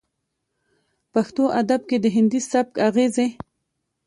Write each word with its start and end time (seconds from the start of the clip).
پښتو 1.13 1.43
ادب 1.61 1.81
کې 1.89 1.97
د 2.03 2.05
هندي 2.15 2.39
سبک 2.51 2.75
اغېزې 2.87 3.27